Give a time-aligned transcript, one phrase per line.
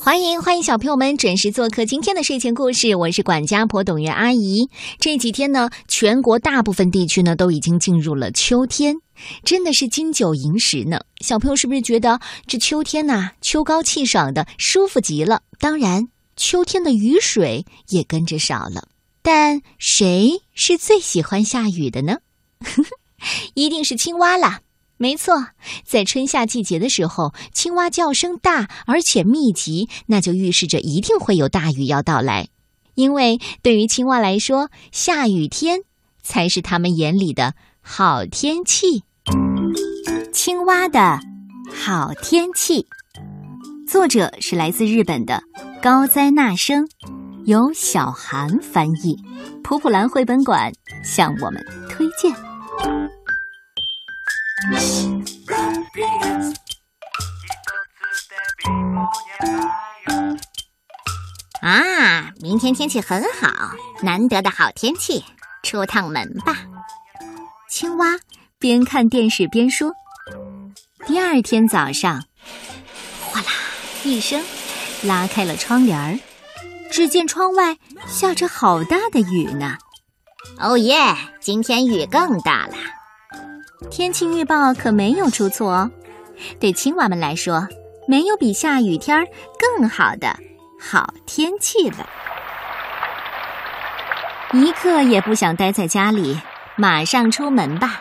[0.00, 4.68] 欢迎欢迎小朋友们准时做客今天的睡前故事，我是管家婆董月阿姨。
[4.98, 8.96] 这几天呢，全国大部分地区呢都已经进入了秋天，
[9.44, 11.00] 真的是金九银十呢。
[11.20, 15.42] 小朋友是不是觉得这秋天呐、秋高气爽的，舒服极了？
[15.58, 18.88] 当然，秋天的雨水也跟着少了。
[19.22, 22.18] 但谁是最喜欢下雨的呢？
[23.54, 24.60] 一定是青蛙啦。
[24.98, 25.46] 没错，
[25.84, 32.48] 在春夏季节的时候，青蛙叫声大而且密集，那就预示着一定会有大雨要到来。
[32.94, 35.82] 因为对于青蛙来说，下雨天
[36.20, 39.04] 才是他们眼里的好天气。
[40.32, 41.20] 青蛙的
[41.72, 42.86] 好天气，
[43.86, 45.44] 作者是来自日本的
[45.80, 46.88] 高哉那生，
[47.44, 49.16] 由小韩翻译，
[49.62, 50.72] 普普兰绘本馆
[51.04, 52.34] 向我们推荐。
[61.60, 65.24] 啊，明天天气很好，难得的好天气，
[65.62, 66.56] 出趟门吧。
[67.68, 68.18] 青蛙
[68.58, 69.92] 边看电视边说。
[71.06, 72.24] 第二天早上，
[73.22, 73.46] 哗啦
[74.02, 74.42] 一声，
[75.02, 76.18] 拉开了窗帘儿，
[76.90, 79.78] 只见窗外下着好大的雨呢。
[80.58, 80.96] 哦耶，
[81.40, 82.74] 今天雨更大了。
[83.90, 85.90] 天气预报可没有出错哦。
[86.60, 87.66] 对青蛙们来说，
[88.06, 89.26] 没有比下雨天
[89.58, 90.36] 更好的
[90.80, 92.08] 好天气了。
[94.52, 96.40] 一刻也不想待在家里，
[96.76, 98.00] 马上出门吧。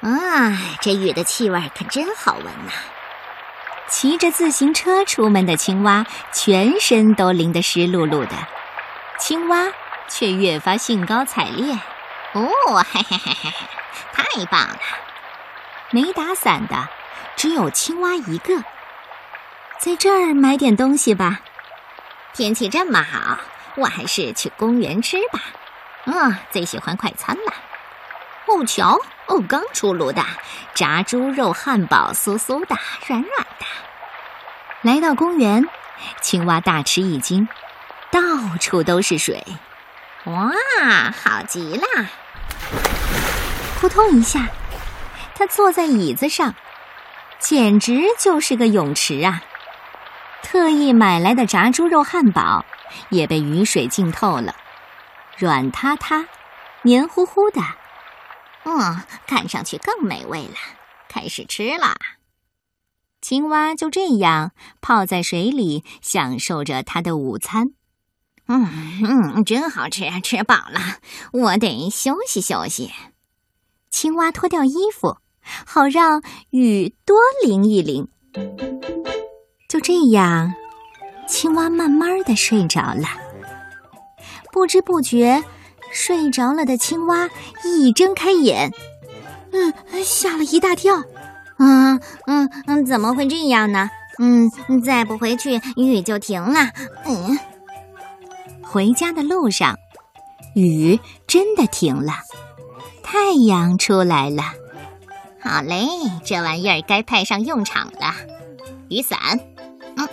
[0.00, 2.72] 啊，这雨的气味可真好闻呐！
[3.88, 8.36] 骑着自行车出门的青蛙，全身都淋得湿漉漉的，
[9.18, 9.66] 青蛙
[10.08, 11.78] 却越发兴高采烈。
[12.32, 12.48] 哦，
[12.92, 13.66] 嘿嘿嘿嘿嘿，
[14.34, 14.78] 太棒了！
[15.90, 16.88] 没打伞的
[17.36, 18.64] 只有青蛙一个，
[19.78, 21.38] 在这儿买点东西吧。
[22.32, 23.38] 天气这么好，
[23.76, 25.38] 我还是去公园吃吧。
[26.06, 27.54] 嗯，最喜欢快餐了。
[28.46, 30.24] 哦，瞧，哦，刚出炉的
[30.74, 33.66] 炸猪肉汉堡，酥酥的，软软的。
[34.82, 35.68] 来到公园，
[36.20, 37.48] 青蛙大吃一惊，
[38.10, 38.20] 到
[38.58, 39.44] 处都是水。
[40.24, 40.50] 哇，
[41.22, 41.86] 好极了！
[43.84, 44.48] 扑通一下，
[45.34, 46.54] 他坐在椅子上，
[47.38, 49.42] 简直就是个泳池啊！
[50.42, 52.64] 特意买来的炸猪肉汉堡
[53.10, 54.56] 也被雨水浸透了，
[55.36, 56.26] 软塌塌、
[56.80, 57.60] 黏糊糊的。
[58.64, 60.54] 嗯，看上去更美味了。
[61.06, 61.94] 开始吃了。
[63.20, 67.74] 青蛙就这样泡在水里，享受着它的午餐。
[68.46, 68.66] 嗯
[69.04, 70.80] 嗯，真好吃，吃饱了，
[71.32, 72.90] 我得休息休息。
[73.94, 75.18] 青蛙脱掉衣服，
[75.64, 78.08] 好让雨多淋一淋。
[79.68, 80.52] 就这样，
[81.28, 83.06] 青蛙慢慢的睡着了。
[84.52, 85.44] 不知不觉，
[85.92, 87.30] 睡着了的青蛙
[87.64, 88.68] 一睁开眼，
[89.52, 89.72] 嗯，
[90.02, 90.96] 吓了一大跳。
[91.60, 93.88] 嗯嗯嗯，怎么会这样呢？
[94.18, 94.50] 嗯，
[94.82, 96.58] 再不回去，雨就停了。
[97.06, 97.38] 嗯。
[98.60, 99.78] 回家的路上，
[100.56, 102.14] 雨真的停了，
[103.14, 104.42] 太阳出来了。
[105.40, 105.86] 好嘞，
[106.24, 108.12] 这玩意儿该派上用场了。
[108.88, 109.38] 雨伞，
[109.96, 110.08] 嗯，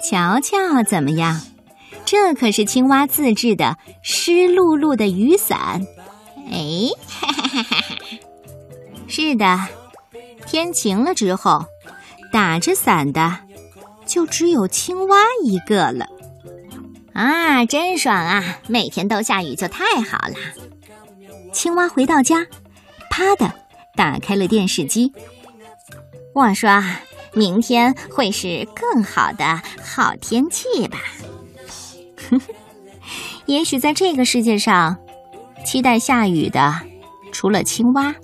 [0.00, 1.40] 瞧瞧怎么样？
[2.04, 5.84] 这可是青蛙自制的湿漉漉的雨伞。
[6.52, 7.96] 哎，哈哈哈哈哈！
[9.08, 9.58] 是的，
[10.46, 11.64] 天晴了之后，
[12.30, 13.38] 打着伞的
[14.06, 16.06] 就只有青蛙一个了。
[17.12, 18.60] 啊，真爽啊！
[18.68, 20.34] 每天都下雨就太好了。
[21.52, 22.46] 青蛙回到家，
[23.10, 23.52] 啪的
[23.94, 25.12] 打开了电视机。
[26.34, 26.82] 我说，
[27.34, 30.98] 明天会是更好的好天气吧？
[33.46, 34.96] 也许在这个世界上，
[35.64, 36.74] 期待下雨的
[37.32, 38.14] 除了青蛙，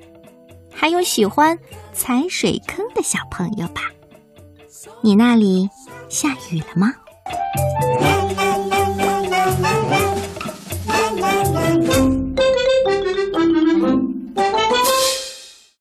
[0.73, 1.59] 还有喜欢
[1.93, 3.83] 踩水坑的小朋友吧？
[5.03, 5.69] 你那里
[6.09, 6.95] 下雨了吗？